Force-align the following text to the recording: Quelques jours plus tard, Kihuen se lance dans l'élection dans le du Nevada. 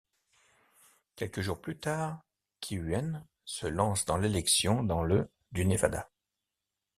Quelques 1.15 1.41
jours 1.41 1.61
plus 1.61 1.77
tard, 1.77 2.25
Kihuen 2.59 3.23
se 3.45 3.67
lance 3.67 4.03
dans 4.05 4.17
l'élection 4.17 4.83
dans 4.83 5.03
le 5.03 5.29
du 5.51 5.63
Nevada. 5.63 6.09